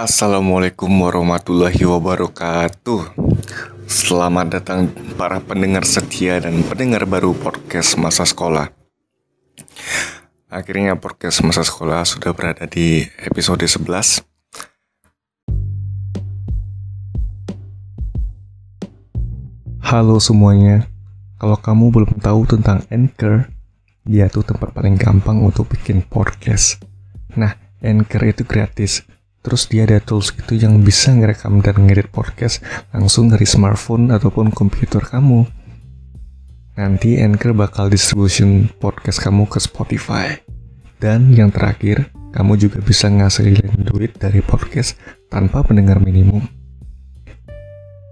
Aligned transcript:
Assalamualaikum 0.00 0.88
warahmatullahi 0.88 1.84
wabarakatuh. 1.84 3.20
Selamat 3.84 4.56
datang 4.56 4.88
para 5.20 5.44
pendengar 5.44 5.84
setia 5.84 6.40
dan 6.40 6.64
pendengar 6.64 7.04
baru 7.04 7.36
podcast 7.36 8.00
masa 8.00 8.24
sekolah. 8.24 8.72
Akhirnya 10.48 10.96
podcast 10.96 11.44
masa 11.44 11.60
sekolah 11.60 12.08
sudah 12.08 12.32
berada 12.32 12.64
di 12.64 13.04
episode 13.20 13.60
11. 13.60 14.24
Halo 19.84 20.16
semuanya. 20.16 20.88
Kalau 21.36 21.60
kamu 21.60 21.84
belum 21.92 22.24
tahu 22.24 22.48
tentang 22.48 22.88
Anchor, 22.88 23.52
dia 24.08 24.32
tuh 24.32 24.48
tempat 24.48 24.72
paling 24.72 24.96
gampang 24.96 25.44
untuk 25.44 25.68
bikin 25.68 26.00
podcast. 26.00 26.80
Nah, 27.36 27.52
Anchor 27.84 28.24
itu 28.24 28.48
gratis 28.48 29.04
Terus 29.40 29.64
dia 29.72 29.88
ada 29.88 29.96
tools 30.04 30.36
gitu 30.36 30.52
yang 30.52 30.84
bisa 30.84 31.16
ngerekam 31.16 31.64
dan 31.64 31.88
ngedit 31.88 32.12
podcast 32.12 32.60
langsung 32.92 33.32
dari 33.32 33.48
smartphone 33.48 34.12
ataupun 34.12 34.52
komputer 34.52 35.00
kamu. 35.00 35.48
Nanti 36.76 37.16
Anchor 37.20 37.56
bakal 37.56 37.88
distribution 37.88 38.68
podcast 38.80 39.20
kamu 39.24 39.48
ke 39.48 39.58
Spotify. 39.60 40.36
Dan 41.00 41.32
yang 41.32 41.48
terakhir, 41.48 42.12
kamu 42.36 42.60
juga 42.60 42.78
bisa 42.84 43.08
ngasilin 43.08 43.88
duit 43.88 44.20
dari 44.20 44.44
podcast 44.44 45.00
tanpa 45.32 45.64
pendengar 45.64 45.98
minimum. 46.04 46.44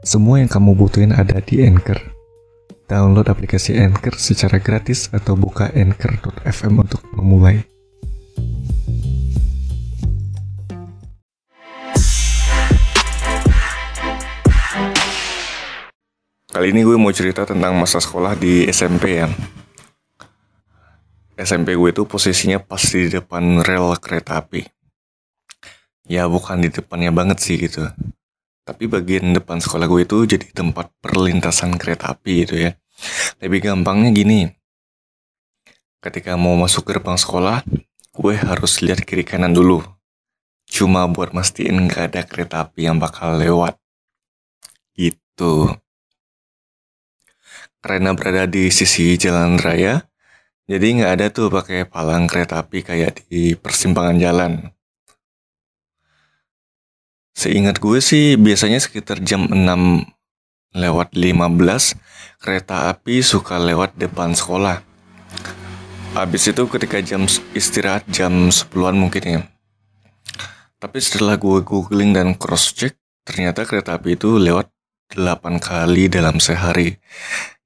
Semua 0.00 0.40
yang 0.40 0.48
kamu 0.48 0.72
butuhin 0.72 1.12
ada 1.12 1.44
di 1.44 1.60
Anchor. 1.60 2.00
Download 2.88 3.28
aplikasi 3.28 3.76
Anchor 3.76 4.16
secara 4.16 4.56
gratis 4.56 5.12
atau 5.12 5.36
buka 5.36 5.68
anchor.fm 5.76 6.72
untuk 6.80 7.04
memulai. 7.12 7.77
Kali 16.58 16.74
ini 16.74 16.82
gue 16.82 16.98
mau 16.98 17.14
cerita 17.14 17.46
tentang 17.46 17.78
masa 17.78 18.02
sekolah 18.02 18.34
di 18.34 18.66
SMP 18.66 19.22
ya. 19.22 19.30
SMP 21.38 21.78
gue 21.78 21.94
itu 21.94 22.02
posisinya 22.02 22.58
pas 22.58 22.82
di 22.82 23.06
depan 23.06 23.62
rel 23.62 23.94
kereta 24.02 24.42
api. 24.42 24.66
Ya 26.10 26.26
bukan 26.26 26.58
di 26.58 26.66
depannya 26.66 27.14
banget 27.14 27.38
sih 27.38 27.62
gitu. 27.62 27.86
Tapi 28.66 28.90
bagian 28.90 29.38
depan 29.38 29.62
sekolah 29.62 29.86
gue 29.86 30.02
itu 30.02 30.26
jadi 30.26 30.50
tempat 30.50 30.90
perlintasan 30.98 31.78
kereta 31.78 32.10
api 32.10 32.32
gitu 32.42 32.58
ya. 32.58 32.74
Lebih 33.38 33.70
gampangnya 33.70 34.10
gini. 34.10 34.50
Ketika 36.02 36.34
mau 36.34 36.58
masuk 36.58 36.90
gerbang 36.90 37.14
sekolah, 37.14 37.62
gue 38.18 38.34
harus 38.34 38.82
lihat 38.82 39.06
kiri 39.06 39.22
kanan 39.22 39.54
dulu. 39.54 39.78
Cuma 40.66 41.06
buat 41.06 41.30
mastiin 41.30 41.86
gak 41.86 42.18
ada 42.18 42.26
kereta 42.26 42.66
api 42.66 42.90
yang 42.90 42.98
bakal 42.98 43.38
lewat. 43.38 43.78
Gitu 44.98 45.70
karena 47.78 48.14
berada 48.14 48.44
di 48.50 48.70
sisi 48.74 49.14
jalan 49.14 49.58
raya, 49.58 50.08
jadi 50.68 51.00
nggak 51.00 51.12
ada 51.16 51.26
tuh 51.32 51.48
pakai 51.48 51.88
palang 51.88 52.28
kereta 52.28 52.60
api 52.60 52.84
kayak 52.84 53.24
di 53.30 53.56
persimpangan 53.56 54.18
jalan. 54.20 54.52
Seingat 57.32 57.78
gue 57.78 58.02
sih 58.02 58.34
biasanya 58.34 58.82
sekitar 58.82 59.22
jam 59.22 59.46
6 59.46 59.54
lewat 60.74 61.14
15 61.14 61.96
kereta 62.42 62.90
api 62.90 63.22
suka 63.22 63.56
lewat 63.62 63.94
depan 63.94 64.34
sekolah. 64.34 64.82
Habis 66.18 66.50
itu 66.50 66.66
ketika 66.66 66.98
jam 66.98 67.30
istirahat 67.54 68.04
jam 68.10 68.50
10-an 68.50 68.98
mungkin 68.98 69.22
ya. 69.22 69.40
Tapi 70.82 70.98
setelah 70.98 71.38
gue 71.38 71.62
googling 71.62 72.10
dan 72.10 72.34
cross 72.34 72.74
check, 72.74 72.98
ternyata 73.22 73.62
kereta 73.64 73.96
api 73.96 74.18
itu 74.18 74.34
lewat 74.36 74.68
8 75.14 75.62
kali 75.62 76.10
dalam 76.10 76.42
sehari 76.42 76.98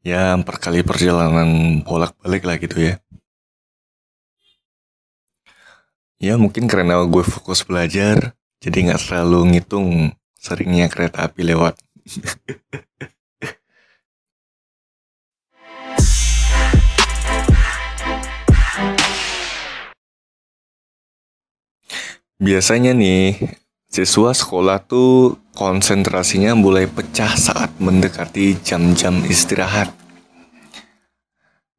ya 0.03 0.35
empat 0.35 0.59
kali 0.59 0.83
perjalanan 0.83 1.81
bolak-balik 1.87 2.43
lah 2.43 2.59
gitu 2.59 2.79
ya. 2.79 2.99
Ya 6.23 6.39
mungkin 6.39 6.71
karena 6.71 7.03
gue 7.03 7.25
fokus 7.27 7.67
belajar, 7.67 8.39
jadi 8.63 8.91
nggak 8.91 9.03
selalu 9.03 9.59
ngitung 9.59 10.15
seringnya 10.39 10.87
kereta 10.87 11.27
api 11.27 11.43
lewat. 11.43 11.75
Biasanya 22.43 22.91
nih, 22.91 23.39
siswa 23.93 24.33
sekolah 24.33 24.89
tuh 24.89 25.37
konsentrasinya 25.53 26.57
mulai 26.57 26.89
pecah 26.89 27.37
saat 27.37 27.77
mendekati 27.77 28.57
jam-jam 28.65 29.21
istirahat. 29.29 29.93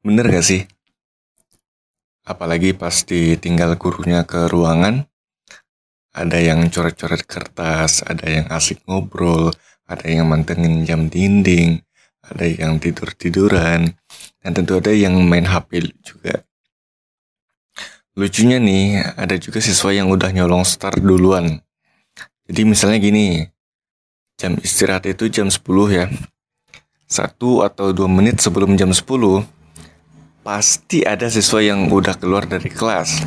Bener 0.05 0.29
gak 0.29 0.45
sih? 0.45 0.61
Apalagi 2.21 2.77
pas 2.77 2.93
ditinggal 2.93 3.81
gurunya 3.81 4.29
ke 4.29 4.45
ruangan, 4.45 5.09
ada 6.13 6.37
yang 6.37 6.69
coret-coret 6.69 7.25
kertas, 7.25 8.05
ada 8.05 8.29
yang 8.29 8.45
asik 8.53 8.85
ngobrol, 8.85 9.49
ada 9.89 10.05
yang 10.05 10.29
mantengin 10.29 10.85
jam 10.85 11.09
dinding, 11.09 11.81
ada 12.21 12.45
yang 12.45 12.77
tidur-tiduran, 12.77 13.97
dan 14.39 14.51
tentu 14.53 14.77
ada 14.77 14.93
yang 14.93 15.17
main 15.25 15.49
HP 15.49 15.89
juga. 16.05 16.45
Lucunya 18.13 18.61
nih, 18.61 19.01
ada 19.17 19.33
juga 19.41 19.57
siswa 19.57 19.89
yang 19.89 20.13
udah 20.13 20.29
nyolong 20.29 20.61
start 20.61 21.01
duluan. 21.01 21.65
Jadi 22.53 22.69
misalnya 22.69 23.01
gini, 23.01 23.49
jam 24.37 24.53
istirahat 24.61 25.09
itu 25.09 25.25
jam 25.25 25.49
10 25.49 25.57
ya. 25.89 26.05
Satu 27.09 27.65
atau 27.65 27.89
dua 27.89 28.05
menit 28.05 28.45
sebelum 28.45 28.77
jam 28.77 28.93
10, 28.93 29.41
pasti 30.45 31.01
ada 31.01 31.33
siswa 31.33 31.65
yang 31.65 31.89
udah 31.89 32.13
keluar 32.13 32.45
dari 32.45 32.69
kelas. 32.69 33.25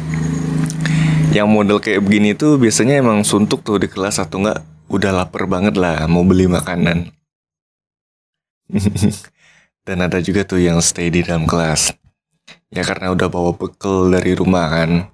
Yang 1.34 1.48
model 1.50 1.82
kayak 1.82 2.06
begini 2.06 2.38
tuh 2.38 2.54
biasanya 2.54 3.02
emang 3.02 3.26
suntuk 3.26 3.66
tuh 3.66 3.82
di 3.82 3.90
kelas 3.90 4.22
atau 4.22 4.46
enggak 4.46 4.62
udah 4.86 5.10
lapar 5.10 5.50
banget 5.50 5.74
lah 5.74 6.06
mau 6.06 6.22
beli 6.22 6.46
makanan. 6.46 7.10
Dan 9.90 10.06
ada 10.06 10.22
juga 10.22 10.46
tuh 10.46 10.62
yang 10.62 10.78
stay 10.78 11.10
di 11.10 11.26
dalam 11.26 11.50
kelas. 11.50 11.98
Ya 12.70 12.86
karena 12.86 13.10
udah 13.10 13.26
bawa 13.26 13.58
bekal 13.58 14.06
dari 14.06 14.38
rumah 14.38 14.70
kan. 14.70 15.10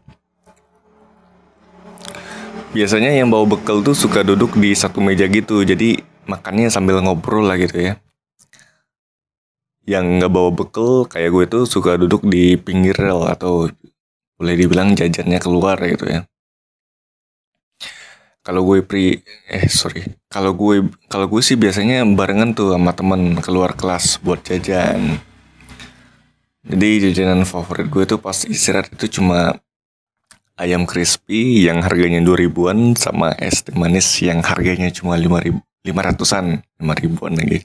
Biasanya 2.73 3.13
yang 3.13 3.29
bawa 3.29 3.45
bekal 3.45 3.85
tuh 3.85 3.93
suka 3.93 4.25
duduk 4.25 4.57
di 4.57 4.73
satu 4.73 5.05
meja 5.05 5.29
gitu, 5.29 5.61
jadi 5.61 6.01
makannya 6.25 6.73
sambil 6.73 7.05
ngobrol 7.05 7.45
lah 7.45 7.61
gitu 7.61 7.77
ya. 7.77 8.01
Yang 9.85 10.05
nggak 10.17 10.33
bawa 10.33 10.51
bekal 10.57 11.05
kayak 11.05 11.31
gue 11.37 11.45
tuh 11.53 11.65
suka 11.69 12.01
duduk 12.01 12.25
di 12.25 12.57
pinggir 12.57 12.97
rel 12.97 13.29
atau 13.29 13.69
boleh 14.41 14.55
dibilang 14.57 14.97
jajannya 14.97 15.37
keluar 15.37 15.77
gitu 15.85 16.09
ya. 16.09 16.25
Kalau 18.41 18.65
gue 18.65 18.81
pri 18.81 19.21
eh 19.53 19.69
sorry, 19.69 20.09
kalau 20.33 20.57
gue 20.57 20.89
kalau 21.13 21.29
gue 21.29 21.45
sih 21.45 21.61
biasanya 21.61 22.03
barengan 22.09 22.57
tuh 22.57 22.73
sama 22.73 22.97
temen 22.97 23.37
keluar 23.45 23.77
kelas 23.77 24.17
buat 24.25 24.41
jajan. 24.49 25.21
Jadi 26.65 26.89
jajanan 27.11 27.45
favorit 27.45 27.93
gue 27.93 28.09
tuh 28.09 28.17
pas 28.17 28.35
istirahat 28.49 28.89
itu 28.97 29.21
cuma 29.21 29.61
ayam 30.61 30.85
crispy 30.85 31.65
yang 31.67 31.81
harganya 31.81 32.21
2000-an 32.21 32.97
sama 32.97 33.33
es 33.41 33.65
teh 33.65 33.75
manis 33.75 34.09
yang 34.21 34.45
harganya 34.45 34.93
cuma 34.93 35.17
5000 35.17 35.61
500-an, 35.83 36.63
5000-an 36.79 37.33
lagi. 37.43 37.61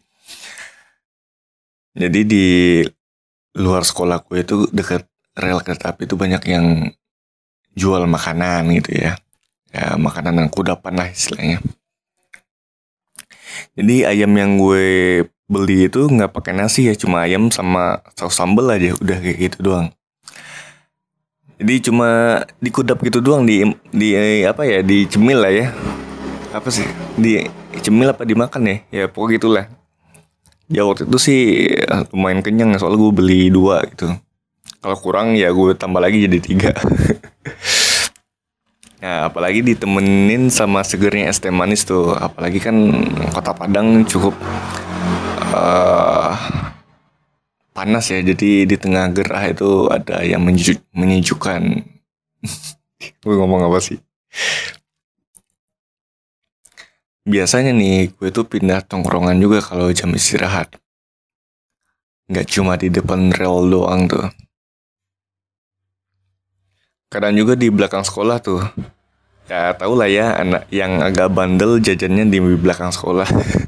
Jadi 1.97 2.19
di 2.25 2.47
luar 3.57 3.85
sekolah 3.85 4.25
gue 4.25 4.41
itu 4.41 4.69
dekat 4.69 5.05
rel 5.37 5.61
kereta 5.61 5.93
api 5.93 6.09
itu 6.09 6.17
banyak 6.17 6.43
yang 6.49 6.65
jual 7.77 8.05
makanan 8.09 8.73
gitu 8.81 8.97
ya. 8.97 9.13
Ya 9.69 9.97
makanan 9.97 10.41
yang 10.45 10.49
kudapan 10.49 10.93
lah 10.97 11.09
istilahnya. 11.09 11.61
Jadi 13.77 14.05
ayam 14.05 14.33
yang 14.33 14.57
gue 14.57 14.85
beli 15.49 15.89
itu 15.89 16.05
nggak 16.09 16.33
pakai 16.33 16.53
nasi 16.53 16.89
ya, 16.89 16.93
cuma 16.97 17.25
ayam 17.25 17.49
sama 17.53 18.01
saus 18.17 18.33
sambal 18.37 18.69
aja, 18.73 18.93
udah 18.97 19.17
kayak 19.21 19.37
gitu 19.37 19.57
doang. 19.61 19.87
Jadi 21.57 21.89
cuma 21.89 22.41
dikudap 22.61 23.01
gitu 23.01 23.17
doang 23.17 23.41
di 23.41 23.65
di 23.89 24.13
apa 24.45 24.61
ya 24.61 24.85
dicemil 24.85 25.41
lah 25.41 25.49
ya. 25.49 25.67
Apa 26.53 26.69
sih? 26.69 26.85
Di 27.17 27.49
cemil 27.81 28.13
apa 28.13 28.23
dimakan 28.23 28.61
ya? 28.69 28.77
Ya 28.93 29.05
pokoknya 29.09 29.33
gitulah. 29.41 29.65
Ya 30.69 30.85
waktu 30.85 31.09
itu 31.09 31.17
sih 31.17 31.41
eh, 31.81 32.01
lumayan 32.13 32.45
kenyang 32.45 32.77
soalnya 32.77 33.01
gue 33.01 33.13
beli 33.13 33.41
dua 33.49 33.81
gitu. 33.89 34.13
Kalau 34.77 34.97
kurang 35.01 35.33
ya 35.33 35.49
gue 35.49 35.73
tambah 35.73 35.97
lagi 35.97 36.29
jadi 36.29 36.39
tiga. 36.39 36.71
Nah, 38.97 39.29
apalagi 39.29 39.61
ditemenin 39.61 40.49
sama 40.49 40.81
segernya 40.81 41.29
es 41.29 41.37
teh 41.37 41.53
manis 41.53 41.85
tuh. 41.85 42.17
Apalagi 42.17 42.57
kan 42.57 42.73
kota 43.29 43.53
Padang 43.53 44.01
cukup 44.09 44.33
uh, 45.53 46.33
panas 47.77 48.09
ya 48.09 48.25
jadi 48.25 48.65
di 48.65 48.75
tengah 48.81 49.13
gerah 49.13 49.53
itu 49.53 49.85
ada 49.93 50.25
yang 50.25 50.41
menyejukkan 50.97 51.61
gue 53.21 53.35
ngomong 53.37 53.69
apa 53.69 53.77
sih 53.77 54.01
biasanya 57.27 57.75
nih 57.75 58.15
gue 58.15 58.31
tuh 58.31 58.47
pindah 58.47 58.79
tongkrongan 58.87 59.35
juga 59.35 59.59
kalau 59.59 59.91
jam 59.91 60.15
istirahat. 60.15 60.79
Nggak 62.31 62.47
cuma 62.47 62.79
di 62.79 62.87
depan 62.87 63.35
rel 63.35 63.67
doang 63.67 64.07
tuh. 64.07 64.31
Kadang 67.11 67.35
juga 67.35 67.59
di 67.59 67.67
belakang 67.67 68.07
sekolah 68.07 68.39
tuh. 68.39 68.63
Ya 69.47 69.75
tau 69.75 69.95
lah 69.95 70.11
ya 70.11 70.39
anak 70.39 70.67
yang 70.71 71.03
agak 71.03 71.31
bandel 71.31 71.79
jajannya 71.83 72.27
di 72.31 72.39
belakang 72.39 72.91
sekolah. 72.91 73.27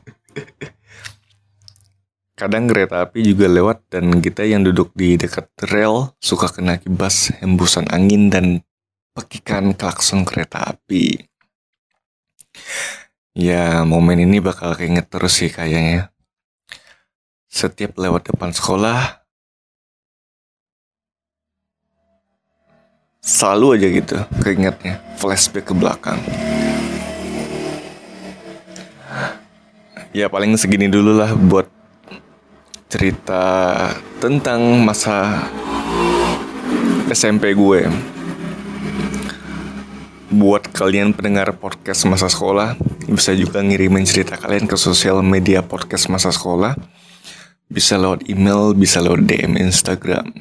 Kadang 2.39 2.71
kereta 2.71 3.03
api 3.03 3.35
juga 3.35 3.51
lewat 3.51 3.91
dan 3.91 4.23
kita 4.23 4.47
yang 4.47 4.63
duduk 4.63 4.95
di 4.95 5.19
dekat 5.19 5.51
rel 5.67 6.15
suka 6.23 6.47
kena 6.47 6.79
kibas 6.79 7.35
hembusan 7.43 7.83
angin 7.91 8.31
dan 8.31 8.63
pekikan 9.11 9.75
klakson 9.75 10.23
kereta 10.23 10.71
api. 10.71 11.19
Ya, 13.35 13.83
momen 13.83 14.23
ini 14.23 14.39
bakal 14.39 14.71
keinget 14.79 15.11
terus 15.11 15.35
sih 15.35 15.51
kayaknya. 15.51 16.15
Setiap 17.51 17.99
lewat 17.99 18.31
depan 18.31 18.55
sekolah, 18.55 19.19
selalu 23.19 23.67
aja 23.75 23.87
gitu 23.91 24.17
keingetnya, 24.39 25.03
flashback 25.19 25.67
ke 25.67 25.75
belakang. 25.75 26.23
Ya 30.15 30.31
paling 30.31 30.55
segini 30.55 30.87
dulu 30.87 31.19
lah 31.19 31.35
buat 31.35 31.78
cerita 32.89 33.45
tentang 34.17 34.81
masa 34.81 35.45
SMP 37.13 37.53
gue. 37.53 37.85
Buat 40.33 40.73
kalian 40.73 41.13
pendengar 41.13 41.53
podcast 41.61 42.09
masa 42.09 42.33
sekolah, 42.33 42.73
bisa 43.05 43.37
juga 43.37 43.61
ngirimin 43.61 44.09
cerita 44.09 44.41
kalian 44.41 44.65
ke 44.65 44.73
sosial 44.73 45.21
media 45.21 45.61
podcast 45.61 46.09
masa 46.09 46.33
sekolah. 46.33 46.73
Bisa 47.69 48.01
lewat 48.01 48.25
email, 48.25 48.73
bisa 48.73 48.97
lewat 49.05 49.21
DM 49.21 49.61
Instagram. 49.61 50.33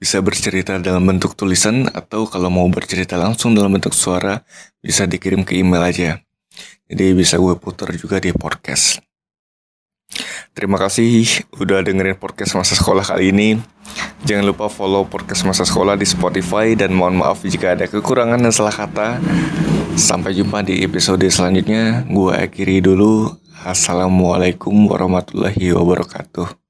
Bisa 0.00 0.16
bercerita 0.24 0.80
dalam 0.80 1.04
bentuk 1.04 1.36
tulisan 1.36 1.92
atau 1.92 2.24
kalau 2.24 2.48
mau 2.48 2.64
bercerita 2.72 3.20
langsung 3.20 3.52
dalam 3.52 3.76
bentuk 3.76 3.92
suara, 3.92 4.40
bisa 4.80 5.04
dikirim 5.04 5.44
ke 5.44 5.60
email 5.60 5.84
aja. 5.84 6.24
Jadi 6.88 7.12
bisa 7.12 7.36
gue 7.36 7.52
putar 7.60 7.92
juga 8.00 8.16
di 8.16 8.32
podcast. 8.32 9.11
Terima 10.52 10.76
kasih 10.76 11.44
udah 11.56 11.80
dengerin 11.80 12.16
podcast 12.20 12.52
masa 12.54 12.76
sekolah 12.76 13.02
kali 13.02 13.32
ini. 13.32 13.48
Jangan 14.22 14.44
lupa 14.52 14.70
follow 14.70 15.08
podcast 15.08 15.42
masa 15.42 15.66
sekolah 15.66 15.98
di 15.98 16.06
Spotify 16.06 16.78
dan 16.78 16.94
mohon 16.94 17.18
maaf 17.18 17.42
jika 17.42 17.74
ada 17.74 17.88
kekurangan 17.88 18.38
dan 18.38 18.52
salah 18.54 18.74
kata. 18.74 19.18
Sampai 19.98 20.32
jumpa 20.32 20.64
di 20.64 20.84
episode 20.84 21.24
selanjutnya. 21.28 22.06
Gue 22.06 22.32
akhiri 22.32 22.80
dulu. 22.80 23.32
Assalamualaikum 23.62 24.74
warahmatullahi 24.88 25.74
wabarakatuh. 25.74 26.61